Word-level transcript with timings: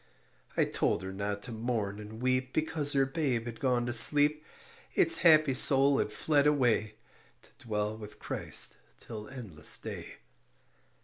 I 0.57 0.65
told 0.65 1.03
her 1.03 1.13
not 1.13 1.43
to 1.43 1.51
mourn 1.51 1.99
and 1.99 2.23
weep 2.23 2.53
Because 2.53 2.93
her 2.93 3.05
babe 3.05 3.45
had 3.45 3.59
gone 3.59 3.85
to 3.85 3.93
sleep; 3.93 4.43
Its 4.95 5.17
happy 5.19 5.53
soul 5.53 5.99
had 5.99 6.11
fled 6.11 6.47
away 6.47 6.95
To 7.43 7.51
dwell 7.67 7.95
with 7.95 8.17
Christ 8.17 8.77
till 8.97 9.27
endless 9.29 9.77
day. 9.77 10.15